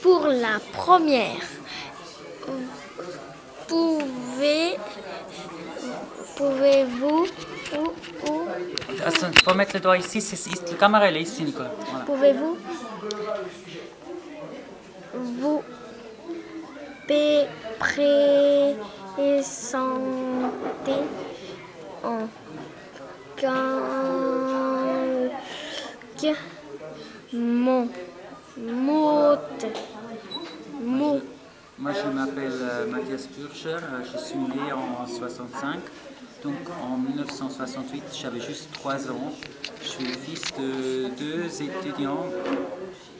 Pour 0.00 0.26
la 0.26 0.58
première, 0.72 1.36
pouvez, 3.68 4.76
pouvez-vous 6.36 7.26
ou, 7.76 7.92
ou 8.28 8.40
Attends, 9.04 9.28
Il 9.32 9.42
faut 9.42 9.54
mettre 9.54 9.74
le 9.74 9.80
doigt 9.80 9.98
ici, 9.98 10.20
c'est, 10.20 10.50
la 10.70 10.76
caméra 10.76 11.06
elle 11.06 11.16
est 11.18 11.22
ici 11.22 11.44
Nicolas. 11.44 11.70
Voilà. 11.78 12.04
pouvez-vous 12.04 12.56
vous 15.14 15.62
présenter 17.78 18.76
en 22.04 22.28
quelques 23.36 23.48
mots? 27.32 27.88
Moi 31.78 31.92
je 31.92 32.08
m'appelle 32.10 32.52
euh, 32.60 32.86
Mathias 32.86 33.26
Purcher, 33.26 33.76
euh, 33.76 34.02
je 34.04 34.18
suis 34.18 34.38
né 34.38 34.72
en 34.72 35.06
65. 35.06 35.78
Donc 36.42 36.54
en 36.82 36.96
1968 36.96 38.02
j'avais 38.20 38.40
juste 38.40 38.72
3 38.72 39.10
ans. 39.10 39.32
Je 39.82 39.88
suis 39.88 40.04
le 40.04 40.12
fils 40.12 40.42
de 40.58 41.08
deux 41.16 41.62
étudiants 41.62 42.26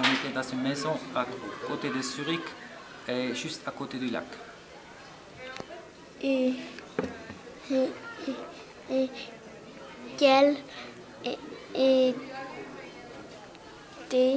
On 0.00 0.02
était 0.02 0.34
dans 0.34 0.42
une 0.42 0.62
maison 0.62 0.94
à 1.14 1.24
côté 1.68 1.90
de 1.90 2.02
Zurich, 2.02 2.42
et 3.06 3.36
juste 3.36 3.62
à 3.68 3.70
côté 3.70 3.98
du 3.98 4.08
lac. 4.10 4.24
et, 6.24 6.54
et, 7.70 7.88
et- 11.24 11.38
et 11.76 12.14
était 14.12 14.36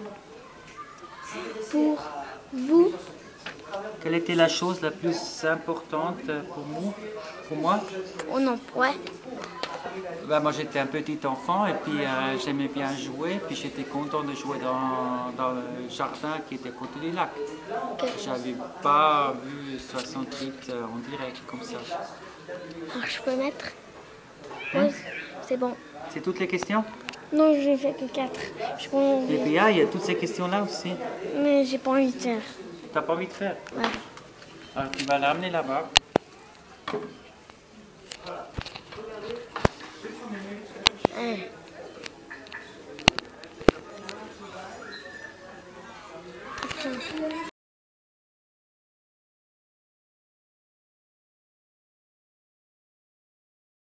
pour 1.71 1.99
vous 2.53 2.93
Quelle 4.03 4.15
était 4.15 4.35
la 4.35 4.49
chose 4.49 4.81
la 4.81 4.91
plus 4.91 5.45
importante 5.45 6.21
pour 6.55 6.67
moi, 6.67 6.95
pour 7.49 7.57
moi? 7.57 7.81
Au 8.33 8.41
nom 8.41 8.59
ouais. 8.77 8.95
Ben, 10.29 10.41
moi 10.41 10.53
j'étais 10.53 10.79
un 10.79 10.87
petit 10.87 11.19
enfant 11.25 11.67
et 11.67 11.75
puis 11.75 12.05
euh, 12.05 12.39
j'aimais 12.45 12.69
bien 12.69 12.95
jouer, 12.97 13.41
puis 13.47 13.57
j'étais 13.57 13.83
content 13.83 14.23
de 14.23 14.35
jouer 14.35 14.59
dans, 14.59 15.33
dans 15.37 15.53
le 15.53 15.89
jardin 15.89 16.39
qui 16.49 16.57
était 16.57 16.71
côté 16.71 17.01
du 17.01 17.11
lac. 17.11 17.31
J'avais 18.25 18.55
pas 18.83 19.35
vu 19.45 19.79
68 19.79 20.53
euh, 20.71 20.83
en 20.85 20.99
direct 21.11 21.39
comme 21.47 21.63
ça. 21.63 21.77
Alors, 22.95 23.07
je 23.07 23.23
peux 23.23 23.37
mettre? 23.37 23.67
Pause 24.73 24.95
c'est 25.47 25.57
bon. 25.57 25.75
C'est 26.11 26.21
toutes 26.21 26.39
les 26.39 26.47
questions? 26.47 26.85
Non 27.33 27.53
j'ai 27.55 27.77
fait 27.77 27.93
que 27.93 28.05
4 28.05 28.41
je 28.79 28.89
peux 28.89 29.33
Et 29.33 29.39
puis 29.39 29.59
ah, 29.59 29.71
il 29.71 29.79
y 29.79 29.81
a 29.81 29.87
toutes 29.87 30.03
ces 30.03 30.15
questions-là 30.17 30.63
aussi. 30.63 30.93
mais 31.43 31.65
j'ai 31.65 31.79
pas 31.79 31.91
envie 31.93 32.13
de 32.13 32.19
faire 32.19 32.43
T'as 32.93 33.03
pas 33.03 33.13
envie 33.13 33.29
de 33.29 33.33
faire 33.33 33.57
ouais. 33.77 33.85
Alors 34.75 34.91
tu 34.91 35.05
vas 35.05 35.19
l'amener 35.19 35.51
là-bas. 35.51 35.89
Attends. 36.87 36.99